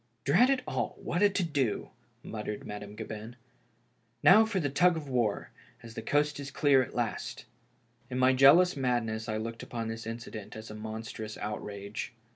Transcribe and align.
"Drat 0.25 0.49
it 0.49 0.63
all 0.67 0.95
I 0.97 1.01
what 1.03 1.21
a 1.21 1.29
to 1.29 1.43
do 1.43 1.91
1" 2.23 2.31
muttered 2.31 2.65
Madame 2.65 2.95
Gabin. 2.95 3.35
"Kowfor 4.25 4.59
the 4.59 4.71
tug 4.71 4.97
of 4.97 5.07
war, 5.07 5.51
as 5.83 5.93
the 5.93 6.01
coast 6.01 6.39
is 6.39 6.49
clear 6.49 6.81
at 6.81 6.95
last." 6.95 7.45
In 8.09 8.17
my 8.17 8.33
jealous 8.33 8.75
madness 8.75 9.29
I 9.29 9.37
looked 9.37 9.61
upon 9.61 9.89
this 9.89 10.07
incident 10.07 10.55
as 10.55 10.71
a 10.71 10.73
monstrous 10.73 11.37
outrage. 11.37 12.13